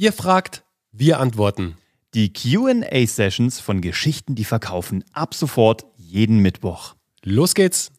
Ihr 0.00 0.14
fragt, 0.14 0.64
wir 0.92 1.20
antworten. 1.20 1.76
Die 2.14 2.32
QA-Sessions 2.32 3.60
von 3.60 3.82
Geschichten, 3.82 4.34
die 4.34 4.46
verkaufen, 4.46 5.04
ab 5.12 5.34
sofort 5.34 5.84
jeden 5.98 6.38
Mittwoch. 6.38 6.94
Los 7.22 7.52
geht's! 7.52 7.92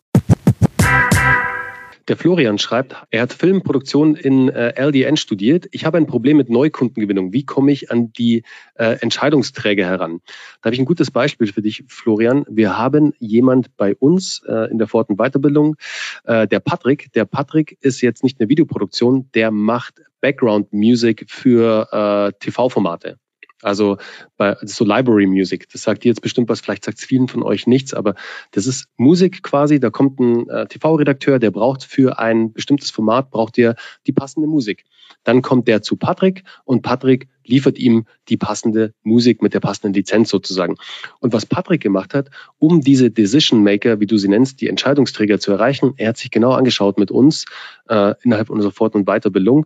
Der 2.08 2.18
Florian 2.18 2.58
schreibt, 2.58 2.96
er 3.12 3.22
hat 3.22 3.34
Filmproduktion 3.34 4.16
in 4.16 4.50
äh, 4.50 4.74
LDN 4.76 5.18
studiert. 5.18 5.68
Ich 5.72 5.86
habe 5.86 5.98
ein 5.98 6.08
Problem 6.08 6.38
mit 6.38 6.50
Neukundengewinnung. 6.50 7.32
Wie 7.32 7.46
komme 7.46 7.72
ich 7.72 7.92
an 7.92 8.12
die 8.14 8.44
äh, 8.76 8.98
Entscheidungsträger 9.02 9.86
heran? 9.86 10.22
Da 10.62 10.68
habe 10.68 10.74
ich 10.74 10.80
ein 10.80 10.86
gutes 10.86 11.12
Beispiel 11.12 11.48
für 11.48 11.62
dich, 11.62 11.84
Florian. 11.88 12.46
Wir 12.50 12.78
haben 12.78 13.14
jemand 13.20 13.76
bei 13.78 13.96
uns 13.96 14.42
äh, 14.48 14.72
in 14.72 14.80
der 14.80 14.88
Fort- 14.88 15.10
und 15.10 15.18
Weiterbildung, 15.18 15.76
äh, 16.24 16.48
der 16.48 16.60
Patrick. 16.60 17.12
Der 17.14 17.26
Patrick 17.26 17.78
ist 17.82 18.02
jetzt 18.02 18.24
nicht 18.24 18.40
eine 18.40 18.50
Videoproduktion, 18.50 19.30
der 19.34 19.52
macht 19.52 20.02
Background 20.22 20.74
Music 20.74 21.26
für 21.28 21.88
äh, 21.92 22.38
TV-Formate. 22.40 23.18
Also 23.62 23.98
bei 24.38 24.56
so 24.62 24.86
Library 24.86 25.28
Music, 25.28 25.70
das 25.70 25.84
sagt 25.84 26.04
dir 26.04 26.10
jetzt 26.10 26.22
bestimmt 26.22 26.50
was, 26.50 26.62
vielleicht 26.62 26.86
sagt 26.86 27.00
es 27.00 27.06
vielen 27.06 27.28
von 27.28 27.44
euch 27.44 27.68
nichts, 27.68 27.94
aber 27.94 28.16
das 28.52 28.66
ist 28.68 28.88
Musik 28.98 29.44
quasi, 29.44 29.80
da 29.80 29.90
kommt 29.90 30.20
ein 30.20 30.50
äh, 30.50 30.68
TV-Redakteur, 30.68 31.40
der 31.40 31.52
braucht 31.52 31.84
für 31.84 32.20
ein 32.20 32.54
bestimmtes 32.54 32.92
Format, 32.92 33.32
braucht 33.32 33.58
der 33.58 33.76
die 34.08 34.14
passende 34.14 34.48
Musik. 34.48 34.84
Dann 35.24 35.42
kommt 35.42 35.68
der 35.68 35.82
zu 35.82 35.96
Patrick 35.98 36.44
und 36.64 36.82
Patrick 36.82 37.28
liefert 37.46 37.78
ihm 37.78 38.06
die 38.30 38.38
passende 38.38 38.94
Musik 39.04 39.42
mit 39.42 39.54
der 39.54 39.60
passenden 39.60 39.94
Lizenz 39.94 40.30
sozusagen. 40.30 40.76
Und 41.20 41.34
was 41.34 41.46
Patrick 41.46 41.82
gemacht 41.82 42.14
hat, 42.14 42.30
um 42.60 42.82
diese 42.82 43.12
Decision 43.12 43.64
Maker, 43.64 44.00
wie 44.00 44.06
du 44.06 44.18
sie 44.18 44.28
nennst, 44.28 44.62
die 44.62 44.68
Entscheidungsträger 44.68 45.40
zu 45.40 45.52
erreichen, 45.52 45.94
er 45.98 46.10
hat 46.10 46.18
sich 46.18 46.32
genau 46.32 46.52
angeschaut 46.52 46.98
mit 46.98 47.12
uns 47.12 47.46
äh, 47.90 48.14
innerhalb 48.24 48.50
unserer 48.50 48.72
Fort- 48.72 48.96
und 48.96 49.06
Weiterbildung, 49.06 49.66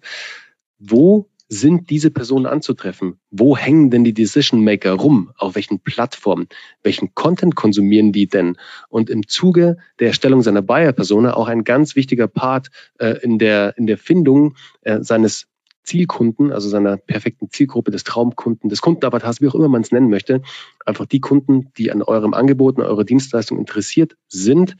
wo 0.79 1.29
sind 1.47 1.89
diese 1.89 2.11
Personen 2.11 2.45
anzutreffen? 2.45 3.19
Wo 3.29 3.55
hängen 3.55 3.91
denn 3.91 4.03
die 4.03 4.13
Decision 4.13 4.63
Maker 4.63 4.93
rum? 4.93 5.31
Auf 5.37 5.55
welchen 5.55 5.79
Plattformen? 5.79 6.47
Welchen 6.83 7.13
Content 7.13 7.55
konsumieren 7.55 8.11
die 8.11 8.27
denn? 8.27 8.57
Und 8.89 9.09
im 9.09 9.27
Zuge 9.27 9.77
der 9.99 10.07
Erstellung 10.07 10.41
seiner 10.41 10.61
Buyer-Persona 10.61 11.35
auch 11.35 11.47
ein 11.47 11.63
ganz 11.63 11.95
wichtiger 11.95 12.27
Part 12.27 12.69
äh, 12.99 13.17
in, 13.21 13.37
der, 13.37 13.77
in 13.77 13.87
der 13.87 13.97
Findung 13.97 14.55
äh, 14.81 15.01
seines 15.01 15.47
Zielkunden, 15.85 16.51
also 16.51 16.67
seiner 16.67 16.97
perfekten 16.97 17.49
Zielgruppe, 17.49 17.91
des 17.91 18.03
Traumkunden, 18.03 18.69
des 18.69 18.81
Kundenavatars, 18.81 19.39
wie 19.39 19.47
auch 19.47 19.55
immer 19.55 19.69
man 19.69 19.81
es 19.81 19.91
nennen 19.91 20.09
möchte, 20.09 20.41
einfach 20.85 21.05
die 21.05 21.19
Kunden, 21.19 21.71
die 21.77 21.91
an 21.91 22.01
eurem 22.01 22.33
Angebot, 22.33 22.77
an 22.77 22.85
eurer 22.85 23.03
Dienstleistung 23.03 23.59
interessiert 23.59 24.17
sind, 24.27 24.75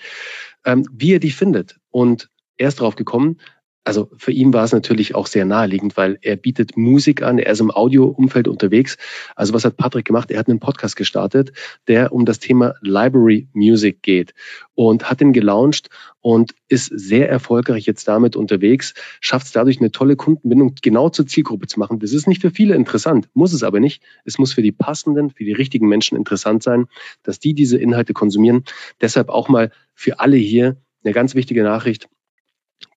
ähm, 0.65 0.87
wie 0.91 1.11
ihr 1.11 1.19
die 1.19 1.31
findet. 1.31 1.77
Und 1.91 2.29
er 2.57 2.69
ist 2.69 2.79
drauf 2.79 2.95
gekommen, 2.95 3.37
also 3.85 4.09
für 4.17 4.31
ihn 4.31 4.51
war 4.51 4.63
es 4.63 4.71
natürlich 4.71 5.13
auch 5.13 5.27
sehr 5.27 5.45
naheliegend, 5.45 5.95
weil 5.95 6.17
er 6.21 6.35
bietet 6.35 6.75
Musik 6.75 7.21
an, 7.21 7.37
er 7.37 7.51
ist 7.51 7.61
im 7.61 7.69
Audio-Umfeld 7.69 8.47
unterwegs. 8.47 8.97
Also 9.35 9.53
was 9.53 9.63
hat 9.63 9.77
Patrick 9.77 10.05
gemacht? 10.05 10.31
Er 10.31 10.39
hat 10.39 10.49
einen 10.49 10.59
Podcast 10.59 10.95
gestartet, 10.95 11.53
der 11.87 12.11
um 12.11 12.25
das 12.25 12.39
Thema 12.39 12.73
Library 12.81 13.47
Music 13.53 14.01
geht 14.01 14.33
und 14.73 15.09
hat 15.09 15.21
ihn 15.21 15.33
gelauncht 15.33 15.89
und 16.19 16.55
ist 16.67 16.87
sehr 16.87 17.29
erfolgreich 17.29 17.85
jetzt 17.85 18.07
damit 18.07 18.35
unterwegs, 18.35 18.95
schafft 19.21 19.45
es 19.45 19.51
dadurch 19.51 19.79
eine 19.79 19.91
tolle 19.91 20.15
Kundenbindung 20.15 20.73
genau 20.81 21.09
zur 21.09 21.27
Zielgruppe 21.27 21.67
zu 21.67 21.79
machen. 21.79 21.99
Das 21.99 22.11
ist 22.11 22.27
nicht 22.27 22.41
für 22.41 22.49
viele 22.49 22.73
interessant, 22.73 23.29
muss 23.35 23.53
es 23.53 23.61
aber 23.61 23.79
nicht. 23.79 24.01
Es 24.25 24.39
muss 24.39 24.51
für 24.51 24.63
die 24.63 24.71
passenden, 24.71 25.29
für 25.29 25.43
die 25.43 25.53
richtigen 25.53 25.87
Menschen 25.87 26.17
interessant 26.17 26.63
sein, 26.63 26.87
dass 27.21 27.37
die 27.37 27.53
diese 27.53 27.77
Inhalte 27.77 28.13
konsumieren. 28.13 28.63
Deshalb 28.99 29.29
auch 29.29 29.47
mal 29.47 29.69
für 29.93 30.19
alle 30.19 30.37
hier 30.37 30.77
eine 31.03 31.13
ganz 31.13 31.35
wichtige 31.35 31.61
Nachricht 31.61 32.09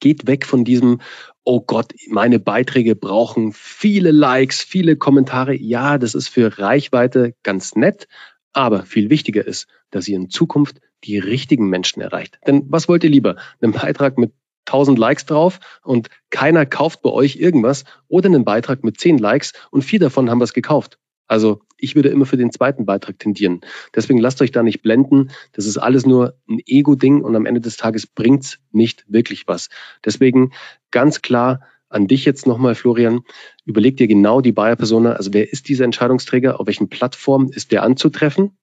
Geht 0.00 0.27
weg 0.27 0.47
von 0.47 0.64
diesem, 0.64 1.00
oh 1.44 1.61
Gott, 1.61 1.92
meine 2.08 2.39
Beiträge 2.39 2.97
brauchen 2.97 3.53
viele 3.53 4.11
Likes, 4.11 4.62
viele 4.62 4.97
Kommentare. 4.97 5.55
Ja, 5.55 5.98
das 5.98 6.14
ist 6.14 6.28
für 6.28 6.58
Reichweite 6.58 7.34
ganz 7.42 7.75
nett, 7.75 8.09
aber 8.53 8.84
viel 8.84 9.11
wichtiger 9.11 9.47
ist, 9.47 9.66
dass 9.91 10.09
ihr 10.09 10.16
in 10.16 10.31
Zukunft 10.31 10.81
die 11.05 11.19
richtigen 11.19 11.69
Menschen 11.69 12.03
erreicht. 12.03 12.38
Denn 12.47 12.65
was 12.69 12.88
wollt 12.88 13.04
ihr 13.04 13.10
lieber? 13.10 13.37
Einen 13.60 13.72
Beitrag 13.72 14.19
mit 14.19 14.32
1000 14.66 14.99
Likes 14.99 15.26
drauf 15.26 15.60
und 15.82 16.09
keiner 16.31 16.66
kauft 16.66 17.03
bei 17.03 17.10
euch 17.10 17.37
irgendwas 17.37 17.84
oder 18.09 18.26
einen 18.26 18.44
Beitrag 18.44 18.84
mit 18.84 19.00
10 19.00 19.19
Likes 19.19 19.53
und 19.70 19.82
vier 19.82 20.00
davon 20.00 20.31
haben 20.31 20.41
was 20.41 20.53
gekauft. 20.53 20.99
Also 21.28 21.61
ich 21.77 21.94
würde 21.94 22.09
immer 22.09 22.27
für 22.27 22.37
den 22.37 22.50
zweiten 22.50 22.87
Beitrag 22.87 23.19
tendieren. 23.19 23.61
Deswegen 23.94 24.19
lasst 24.19 24.43
euch 24.43 24.50
da 24.50 24.62
nicht 24.62 24.83
blenden. 24.83 25.31
Das 25.53 25.66
ist 25.66 25.77
alles 25.77 26.06
nur 26.06 26.34
ein 26.49 26.59
Ego-Ding 26.66 27.22
und 27.22 27.37
am 27.37 27.47
Ende 27.47 27.61
des 27.61 27.77
Tages 27.77 28.06
bringt's 28.06 28.59
nicht 28.72 29.05
wirklich 29.06 29.47
was. 29.47 29.69
Deswegen 30.05 30.53
ganz 30.91 31.22
klar 31.22 31.61
an 31.88 32.06
dich 32.06 32.25
jetzt 32.25 32.47
nochmal, 32.47 32.75
Florian. 32.75 33.21
Überleg 33.65 33.97
dir 33.97 34.09
genau 34.09 34.41
die 34.41 34.53
Buyer-Persona. 34.53 35.12
Also 35.12 35.33
wer 35.33 35.50
ist 35.50 35.69
dieser 35.69 35.84
Entscheidungsträger? 35.84 36.61
Auf 36.61 36.67
welchen 36.67 36.88
Plattformen 36.88 37.50
ist 37.50 37.72
der 37.72 37.83
anzutreffen? 37.83 38.56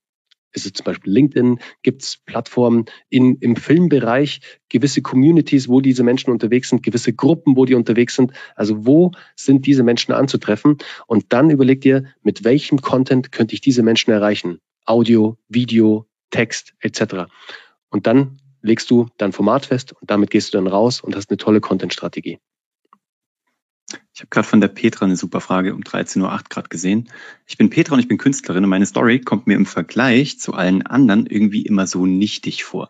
Ist 0.56 0.66
es 0.66 0.74
zum 0.74 0.86
Beispiel 0.86 1.14
LinkedIn, 1.14 1.60
gibt 1.84 2.02
es 2.02 2.18
Plattformen 2.26 2.86
in, 3.10 3.36
im 3.38 3.56
Filmbereich, 3.56 4.42
gewisse 4.70 5.02
Communities, 5.02 5.68
wo 5.68 5.82
diese 5.82 6.04
Menschen 6.04 6.32
unterwegs 6.32 6.70
sind, 6.70 6.84
gewisse 6.84 7.14
Gruppen, 7.14 7.56
wo 7.56 7.66
die 7.66 7.76
unterwegs 7.76 8.16
sind. 8.16 8.32
Also 8.56 8.86
wo 8.86 9.12
sind 9.36 9.66
diese 9.66 9.84
Menschen 9.84 10.14
anzutreffen? 10.14 10.78
Und 11.08 11.26
dann 11.30 11.50
überleg 11.50 11.82
dir, 11.82 12.06
mit 12.24 12.44
welchem 12.44 12.82
Content 12.82 13.32
könnte 13.32 13.54
ich 13.54 13.62
diese 13.62 13.84
Menschen 13.84 14.12
erreichen? 14.12 14.60
Audio, 14.86 15.38
Video, 15.50 16.08
Text 16.30 16.74
etc. 16.80 17.26
Und 17.90 18.08
dann 18.08 18.38
legst 18.62 18.90
du 18.90 19.08
dein 19.18 19.32
Format 19.32 19.68
fest 19.68 19.94
und 19.94 20.10
damit 20.10 20.32
gehst 20.32 20.54
du 20.54 20.58
dann 20.58 20.68
raus 20.68 21.02
und 21.02 21.16
hast 21.16 21.30
eine 21.30 21.38
tolle 21.38 21.62
Content-Strategie. 21.62 22.40
Ich 24.16 24.22
habe 24.22 24.30
gerade 24.30 24.48
von 24.48 24.62
der 24.62 24.70
Petra 24.70 25.04
eine 25.04 25.18
super 25.18 25.42
Frage 25.42 25.76
um 25.76 25.82
13.08 25.82 26.22
Uhr 26.22 26.40
gerade 26.48 26.70
gesehen. 26.70 27.10
Ich 27.48 27.58
bin 27.58 27.70
Petra 27.70 27.96
und 27.96 28.00
ich 28.00 28.08
bin 28.08 28.18
Künstlerin 28.18 28.64
und 28.64 28.70
meine 28.70 28.86
Story 28.86 29.20
kommt 29.20 29.46
mir 29.46 29.56
im 29.56 29.66
Vergleich 29.66 30.40
zu 30.40 30.54
allen 30.54 30.84
anderen 30.84 31.26
irgendwie 31.26 31.64
immer 31.64 31.86
so 31.86 32.06
nichtig 32.06 32.64
vor. 32.64 32.88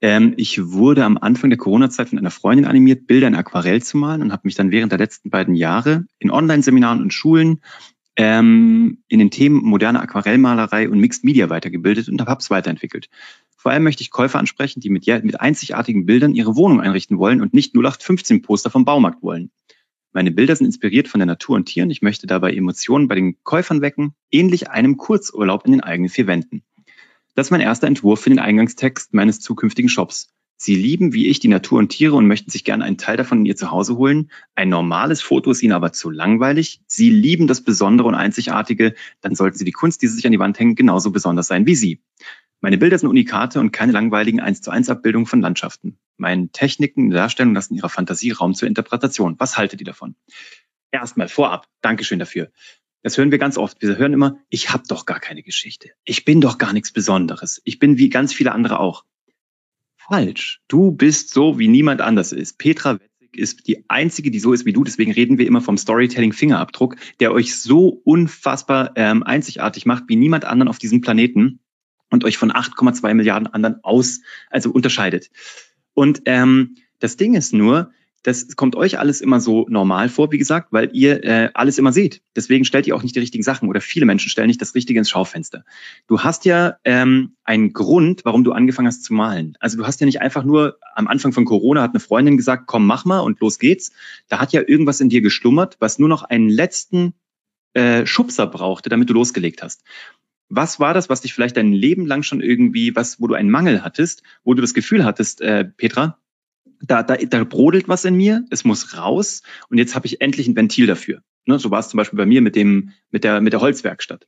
Ähm, 0.00 0.34
ich 0.36 0.72
wurde 0.72 1.04
am 1.04 1.18
Anfang 1.18 1.50
der 1.50 1.58
Corona-Zeit 1.58 2.08
von 2.08 2.18
einer 2.18 2.32
Freundin 2.32 2.66
animiert, 2.66 3.06
Bilder 3.06 3.28
in 3.28 3.36
Aquarell 3.36 3.80
zu 3.80 3.96
malen 3.96 4.22
und 4.22 4.32
habe 4.32 4.42
mich 4.42 4.56
dann 4.56 4.72
während 4.72 4.90
der 4.90 4.98
letzten 4.98 5.30
beiden 5.30 5.54
Jahre 5.54 6.06
in 6.18 6.32
Online-Seminaren 6.32 7.00
und 7.00 7.14
Schulen 7.14 7.60
ähm, 8.16 9.04
in 9.06 9.20
den 9.20 9.30
Themen 9.30 9.62
moderne 9.62 10.00
Aquarellmalerei 10.00 10.88
und 10.88 10.98
Mixed 10.98 11.22
Media 11.22 11.48
weitergebildet 11.48 12.08
und 12.08 12.20
habe 12.26 12.40
es 12.40 12.50
weiterentwickelt. 12.50 13.08
Vor 13.56 13.70
allem 13.70 13.84
möchte 13.84 14.02
ich 14.02 14.10
Käufer 14.10 14.40
ansprechen, 14.40 14.80
die 14.80 14.90
mit, 14.90 15.06
mit 15.06 15.40
einzigartigen 15.40 16.06
Bildern 16.06 16.34
ihre 16.34 16.56
Wohnung 16.56 16.80
einrichten 16.80 17.18
wollen 17.18 17.40
und 17.40 17.54
nicht 17.54 17.72
0815 17.76 18.42
Poster 18.42 18.70
vom 18.70 18.84
Baumarkt 18.84 19.22
wollen. 19.22 19.52
Meine 20.12 20.32
Bilder 20.32 20.56
sind 20.56 20.66
inspiriert 20.66 21.06
von 21.06 21.20
der 21.20 21.26
Natur 21.26 21.56
und 21.56 21.66
Tieren. 21.66 21.90
Ich 21.90 22.02
möchte 22.02 22.26
dabei 22.26 22.52
Emotionen 22.52 23.06
bei 23.06 23.14
den 23.14 23.42
Käufern 23.44 23.80
wecken, 23.80 24.14
ähnlich 24.30 24.68
einem 24.68 24.96
Kurzurlaub 24.96 25.64
in 25.66 25.72
den 25.72 25.82
eigenen 25.82 26.08
vier 26.08 26.26
Wänden. 26.26 26.64
Das 27.36 27.46
ist 27.46 27.50
mein 27.52 27.60
erster 27.60 27.86
Entwurf 27.86 28.20
für 28.20 28.30
den 28.30 28.40
Eingangstext 28.40 29.14
meines 29.14 29.38
zukünftigen 29.38 29.88
Shops. 29.88 30.28
Sie 30.56 30.74
lieben 30.74 31.14
wie 31.14 31.28
ich 31.28 31.38
die 31.38 31.48
Natur 31.48 31.78
und 31.78 31.88
Tiere 31.88 32.16
und 32.16 32.26
möchten 32.26 32.50
sich 32.50 32.64
gerne 32.64 32.84
einen 32.84 32.98
Teil 32.98 33.16
davon 33.16 33.38
in 33.38 33.46
ihr 33.46 33.56
Zuhause 33.56 33.96
holen. 33.96 34.30
Ein 34.54 34.68
normales 34.68 35.22
Foto 35.22 35.52
ist 35.52 35.62
ihnen 35.62 35.72
aber 35.72 35.92
zu 35.92 36.10
langweilig. 36.10 36.82
Sie 36.86 37.08
lieben 37.08 37.46
das 37.46 37.62
Besondere 37.62 38.08
und 38.08 38.14
Einzigartige. 38.14 38.94
Dann 39.22 39.34
sollten 39.34 39.56
sie 39.56 39.64
die 39.64 39.72
Kunst, 39.72 40.02
die 40.02 40.06
sie 40.08 40.16
sich 40.16 40.26
an 40.26 40.32
die 40.32 40.38
Wand 40.38 40.58
hängen, 40.58 40.74
genauso 40.74 41.12
besonders 41.12 41.46
sein 41.46 41.64
wie 41.64 41.76
sie. 41.76 42.02
Meine 42.60 42.76
Bilder 42.76 42.98
sind 42.98 43.08
Unikate 43.08 43.58
und 43.58 43.72
keine 43.72 43.92
langweiligen 43.92 44.40
1 44.40 44.60
zu 44.60 44.70
1 44.70 44.90
Abbildungen 44.90 45.26
von 45.26 45.40
Landschaften. 45.40 45.98
Meine 46.18 46.50
Techniken 46.50 47.08
der 47.08 47.20
Darstellung 47.20 47.54
lassen 47.54 47.74
ihrer 47.74 47.88
Fantasie 47.88 48.32
Raum 48.32 48.54
zur 48.54 48.68
Interpretation. 48.68 49.36
Was 49.38 49.56
haltet 49.56 49.80
ihr 49.80 49.86
davon? 49.86 50.14
Erstmal 50.90 51.28
vorab, 51.28 51.68
Dankeschön 51.80 52.18
dafür. 52.18 52.50
Das 53.02 53.16
hören 53.16 53.30
wir 53.30 53.38
ganz 53.38 53.56
oft. 53.56 53.80
Wir 53.80 53.96
hören 53.96 54.12
immer, 54.12 54.36
ich 54.50 54.70
habe 54.70 54.82
doch 54.86 55.06
gar 55.06 55.20
keine 55.20 55.42
Geschichte. 55.42 55.92
Ich 56.04 56.26
bin 56.26 56.42
doch 56.42 56.58
gar 56.58 56.74
nichts 56.74 56.92
Besonderes. 56.92 57.62
Ich 57.64 57.78
bin 57.78 57.96
wie 57.96 58.10
ganz 58.10 58.34
viele 58.34 58.52
andere 58.52 58.78
auch. 58.78 59.06
Falsch. 59.96 60.60
Du 60.68 60.90
bist 60.90 61.30
so, 61.30 61.58
wie 61.58 61.68
niemand 61.68 62.02
anders 62.02 62.32
ist. 62.32 62.58
Petra 62.58 62.94
Wetzig 62.94 63.36
ist 63.38 63.68
die 63.68 63.88
einzige, 63.88 64.30
die 64.30 64.40
so 64.40 64.52
ist 64.52 64.66
wie 64.66 64.74
du. 64.74 64.84
Deswegen 64.84 65.12
reden 65.12 65.38
wir 65.38 65.46
immer 65.46 65.62
vom 65.62 65.78
Storytelling-Fingerabdruck, 65.78 66.96
der 67.20 67.32
euch 67.32 67.58
so 67.58 67.88
unfassbar 68.04 68.92
ähm, 68.96 69.22
einzigartig 69.22 69.86
macht 69.86 70.04
wie 70.08 70.16
niemand 70.16 70.44
anderen 70.44 70.68
auf 70.68 70.78
diesem 70.78 71.00
Planeten 71.00 71.60
und 72.10 72.24
euch 72.24 72.38
von 72.38 72.52
8,2 72.52 73.14
Milliarden 73.14 73.46
anderen 73.46 73.82
aus, 73.82 74.20
also 74.50 74.70
unterscheidet. 74.70 75.30
Und 75.94 76.22
ähm, 76.26 76.76
das 76.98 77.16
Ding 77.16 77.34
ist 77.34 77.52
nur, 77.52 77.92
das 78.22 78.54
kommt 78.54 78.76
euch 78.76 78.98
alles 78.98 79.22
immer 79.22 79.40
so 79.40 79.66
normal 79.70 80.10
vor, 80.10 80.30
wie 80.30 80.38
gesagt, 80.38 80.72
weil 80.72 80.90
ihr 80.92 81.24
äh, 81.24 81.50
alles 81.54 81.78
immer 81.78 81.92
seht. 81.92 82.22
Deswegen 82.36 82.66
stellt 82.66 82.86
ihr 82.86 82.94
auch 82.94 83.02
nicht 83.02 83.16
die 83.16 83.20
richtigen 83.20 83.42
Sachen 83.42 83.68
oder 83.68 83.80
viele 83.80 84.04
Menschen 84.04 84.28
stellen 84.28 84.48
nicht 84.48 84.60
das 84.60 84.74
Richtige 84.74 84.98
ins 84.98 85.08
Schaufenster. 85.08 85.64
Du 86.06 86.20
hast 86.20 86.44
ja 86.44 86.76
ähm, 86.84 87.36
einen 87.44 87.72
Grund, 87.72 88.24
warum 88.26 88.44
du 88.44 88.52
angefangen 88.52 88.88
hast 88.88 89.04
zu 89.04 89.14
malen. 89.14 89.56
Also 89.58 89.78
du 89.78 89.86
hast 89.86 90.00
ja 90.00 90.06
nicht 90.06 90.20
einfach 90.20 90.44
nur 90.44 90.78
am 90.94 91.08
Anfang 91.08 91.32
von 91.32 91.46
Corona 91.46 91.80
hat 91.82 91.92
eine 91.92 92.00
Freundin 92.00 92.36
gesagt, 92.36 92.64
komm, 92.66 92.86
mach 92.86 93.06
mal 93.06 93.20
und 93.20 93.40
los 93.40 93.58
geht's. 93.58 93.92
Da 94.28 94.38
hat 94.38 94.52
ja 94.52 94.62
irgendwas 94.66 95.00
in 95.00 95.08
dir 95.08 95.22
geschlummert, 95.22 95.76
was 95.80 95.98
nur 95.98 96.08
noch 96.08 96.22
einen 96.22 96.50
letzten 96.50 97.14
äh, 97.72 98.04
Schubser 98.04 98.46
brauchte, 98.46 98.90
damit 98.90 99.08
du 99.08 99.14
losgelegt 99.14 99.62
hast. 99.62 99.82
Was 100.50 100.80
war 100.80 100.94
das, 100.94 101.08
was 101.08 101.20
dich 101.20 101.32
vielleicht 101.32 101.56
dein 101.56 101.72
Leben 101.72 102.06
lang 102.06 102.22
schon 102.22 102.40
irgendwie, 102.40 102.94
was, 102.94 103.20
wo 103.20 103.26
du 103.26 103.34
einen 103.34 103.50
Mangel 103.50 103.82
hattest, 103.82 104.22
wo 104.44 104.54
du 104.54 104.60
das 104.60 104.74
Gefühl 104.74 105.04
hattest, 105.04 105.40
äh, 105.40 105.64
Petra, 105.64 106.18
da, 106.82 107.02
da, 107.02 107.16
da 107.16 107.44
brodelt 107.44 107.88
was 107.88 108.04
in 108.04 108.14
mir, 108.14 108.44
es 108.50 108.64
muss 108.64 108.96
raus 108.96 109.42
und 109.68 109.78
jetzt 109.78 109.94
habe 109.94 110.06
ich 110.06 110.20
endlich 110.20 110.48
ein 110.48 110.56
Ventil 110.56 110.86
dafür. 110.86 111.22
Ne, 111.46 111.58
so 111.58 111.70
war 111.70 111.80
es 111.80 111.88
zum 111.88 111.98
Beispiel 111.98 112.16
bei 112.16 112.26
mir 112.26 112.42
mit, 112.42 112.56
dem, 112.56 112.90
mit, 113.10 113.24
der, 113.24 113.40
mit 113.40 113.52
der 113.52 113.60
Holzwerkstatt. 113.60 114.26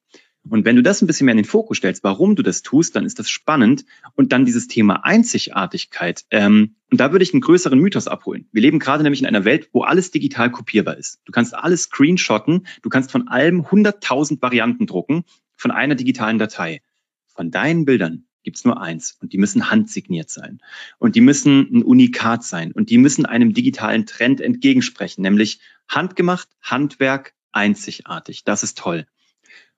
Und 0.49 0.65
wenn 0.65 0.77
du 0.77 0.83
das 0.83 1.01
ein 1.01 1.07
bisschen 1.07 1.27
mehr 1.27 1.35
in 1.35 1.39
den 1.39 1.45
Fokus 1.45 1.79
stellst, 1.79 2.03
warum 2.03 2.35
du 2.35 2.43
das 2.43 2.63
tust, 2.63 2.97
dann 2.97 3.07
ist 3.07 3.19
das 3.19 3.31
spannend. 3.31 3.85
Und 4.15 4.33
dann 4.33 4.45
dieses 4.45 4.67
Thema 4.67 5.05
Einzigartigkeit. 5.05 6.25
Ähm, 6.31 6.75
und 6.91 7.01
da 7.01 7.13
würde 7.13 7.23
ich 7.23 7.33
einen 7.33 7.43
größeren 7.43 7.79
Mythos 7.79 8.09
abholen. 8.09 8.49
Wir 8.51 8.63
leben 8.63 8.81
gerade 8.81 9.05
nämlich 9.05 9.21
in 9.21 9.27
einer 9.27 9.45
Welt, 9.45 9.69
wo 9.73 9.83
alles 9.83 10.11
digital 10.11 10.51
kopierbar 10.51 10.97
ist. 10.97 11.21
Du 11.25 11.33
kannst 11.33 11.55
alles 11.55 11.83
screenshotten, 11.85 12.67
du 12.83 12.89
kannst 12.89 13.13
von 13.13 13.29
allem 13.29 13.63
100.000 13.63 14.43
Varianten 14.43 14.87
drucken, 14.87 15.25
von 15.63 15.71
einer 15.71 15.95
digitalen 15.95 16.39
Datei. 16.39 16.83
Von 17.27 17.51
deinen 17.51 17.85
Bildern 17.85 18.27
gibt's 18.43 18.65
nur 18.65 18.81
eins 18.81 19.17
und 19.21 19.33
die 19.33 19.39
müssen 19.39 19.71
handsigniert 19.71 20.29
sein 20.29 20.61
und 20.99 21.15
die 21.15 21.21
müssen 21.21 21.69
ein 21.73 21.83
Unikat 21.85 22.43
sein 22.45 22.73
und 22.73 22.91
die 22.91 22.99
müssen 22.99 23.25
einem 23.25 23.55
digitalen 23.55 24.05
Trend 24.05 24.41
entgegensprechen, 24.41 25.23
nämlich 25.23 25.61
handgemacht, 25.89 26.49
Handwerk, 26.61 27.35
einzigartig. 27.53 28.45
Das 28.45 28.65
ist 28.65 28.77
toll. 28.77 29.07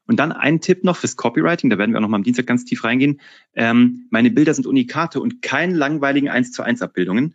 Und 0.06 0.16
dann 0.18 0.32
ein 0.32 0.60
Tipp 0.60 0.84
noch 0.84 0.96
fürs 0.96 1.16
Copywriting, 1.16 1.70
da 1.70 1.78
werden 1.78 1.92
wir 1.92 1.98
auch 1.98 2.02
noch 2.02 2.08
mal 2.08 2.16
am 2.16 2.24
Dienstag 2.24 2.46
ganz 2.46 2.64
tief 2.64 2.84
reingehen. 2.84 3.20
Ähm, 3.54 4.06
meine 4.10 4.30
Bilder 4.30 4.54
sind 4.54 4.66
Unikate 4.66 5.20
und 5.20 5.42
keine 5.42 5.74
langweiligen 5.74 6.28
1 6.28 6.52
zu 6.52 6.62
1 6.62 6.82
Abbildungen. 6.82 7.34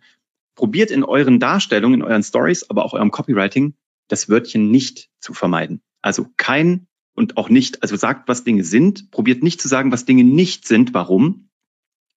Probiert 0.56 0.90
in 0.90 1.04
euren 1.04 1.38
Darstellungen, 1.38 2.00
in 2.00 2.06
euren 2.06 2.22
Stories, 2.22 2.68
aber 2.68 2.84
auch 2.84 2.92
eurem 2.92 3.12
Copywriting 3.12 3.74
das 4.08 4.28
Wörtchen 4.28 4.70
nicht 4.70 5.08
zu 5.20 5.34
vermeiden. 5.34 5.82
Also 6.02 6.26
kein 6.36 6.88
und 7.14 7.36
auch 7.36 7.48
nicht, 7.48 7.82
also 7.82 7.96
sagt, 7.96 8.28
was 8.28 8.44
Dinge 8.44 8.64
sind, 8.64 9.10
probiert 9.10 9.42
nicht 9.42 9.60
zu 9.60 9.68
sagen, 9.68 9.92
was 9.92 10.04
Dinge 10.04 10.24
nicht 10.24 10.66
sind. 10.66 10.94
Warum? 10.94 11.48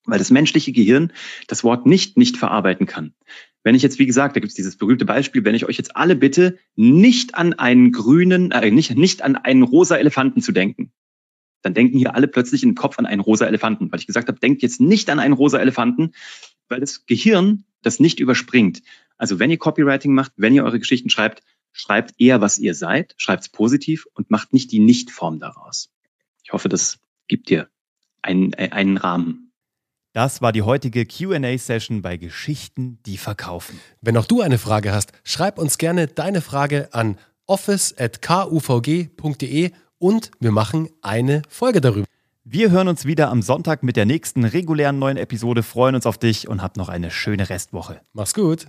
Weil 0.05 0.19
das 0.19 0.31
menschliche 0.31 0.71
Gehirn 0.71 1.11
das 1.47 1.63
Wort 1.63 1.85
nicht 1.85 2.17
nicht 2.17 2.37
verarbeiten 2.37 2.85
kann. 2.85 3.13
Wenn 3.63 3.75
ich 3.75 3.81
jetzt, 3.81 3.97
wie 3.97 4.05
gesagt, 4.05 4.35
da 4.35 4.41
gibt 4.41 4.51
es 4.51 4.55
dieses 4.55 4.75
berühmte 4.75 5.05
Beispiel, 5.05 5.45
wenn 5.45 5.55
ich 5.55 5.65
euch 5.65 5.77
jetzt 5.77 5.95
alle 5.95 6.15
bitte, 6.15 6.57
nicht 6.75 7.35
an 7.35 7.53
einen 7.53 7.93
grünen, 7.93 8.51
äh, 8.51 8.71
nicht, 8.71 8.95
nicht 8.97 9.21
an 9.21 9.37
einen 9.37 9.63
rosa 9.63 9.95
Elefanten 9.95 10.41
zu 10.41 10.51
denken, 10.51 10.91
dann 11.61 11.73
denken 11.73 11.97
hier 11.97 12.13
alle 12.13 12.27
plötzlich 12.27 12.61
den 12.61 12.75
Kopf 12.75 12.99
an 12.99 13.05
einen 13.05 13.21
rosa 13.21 13.45
Elefanten, 13.45 13.91
weil 13.91 13.99
ich 13.99 14.07
gesagt 14.07 14.27
habe, 14.27 14.39
denkt 14.39 14.61
jetzt 14.61 14.81
nicht 14.81 15.09
an 15.09 15.19
einen 15.19 15.33
rosa 15.33 15.59
Elefanten, 15.59 16.11
weil 16.67 16.81
das 16.81 17.05
Gehirn 17.05 17.63
das 17.81 17.99
nicht 17.99 18.19
überspringt. 18.19 18.81
Also 19.17 19.39
wenn 19.39 19.49
ihr 19.49 19.57
Copywriting 19.57 20.13
macht, 20.13 20.33
wenn 20.35 20.53
ihr 20.53 20.65
eure 20.65 20.79
Geschichten 20.79 21.09
schreibt, 21.09 21.41
schreibt 21.73 22.13
eher, 22.19 22.39
was 22.39 22.57
ihr 22.57 22.75
seid, 22.75 23.13
schreibt 23.17 23.43
es 23.43 23.49
positiv 23.49 24.05
und 24.13 24.31
macht 24.31 24.53
nicht 24.53 24.71
die 24.71 24.79
Nichtform 24.79 25.39
daraus. 25.39 25.89
Ich 26.43 26.53
hoffe, 26.53 26.69
das 26.69 26.99
gibt 27.27 27.49
dir 27.49 27.67
einen, 28.21 28.53
äh, 28.53 28.69
einen 28.71 28.97
Rahmen. 28.97 29.51
Das 30.13 30.41
war 30.41 30.51
die 30.51 30.61
heutige 30.61 31.05
QA-Session 31.05 32.03
bei 32.03 32.17
Geschichten, 32.17 32.99
die 33.05 33.17
verkaufen. 33.17 33.79
Wenn 33.99 34.15
auch 34.15 34.27
du 34.27 34.41
eine 34.41 34.59
Frage 34.59 34.93
hast, 34.93 35.11
schreib 35.23 35.57
uns 35.57 35.79
gerne 35.79 36.05
deine 36.07 36.41
Frage 36.41 36.93
an 36.93 37.17
office.kuvg.de 37.47 39.71
und 39.97 40.31
wir 40.39 40.51
machen 40.51 40.89
eine 41.01 41.41
Folge 41.49 41.81
darüber. 41.81 42.05
Wir 42.43 42.69
hören 42.69 42.89
uns 42.89 43.05
wieder 43.05 43.29
am 43.29 43.41
Sonntag 43.41 43.81
mit 43.83 43.95
der 43.95 44.05
nächsten 44.05 44.43
regulären 44.43 44.99
neuen 44.99 45.17
Episode, 45.17 45.63
freuen 45.63 45.95
uns 45.95 46.05
auf 46.05 46.19
dich 46.19 46.47
und 46.47 46.61
habt 46.61 46.77
noch 46.77 46.89
eine 46.89 47.09
schöne 47.09 47.49
Restwoche. 47.49 48.01
Mach's 48.13 48.33
gut. 48.33 48.67